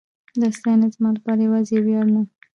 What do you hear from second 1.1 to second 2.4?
لپاره یواځې یو ویاړ نه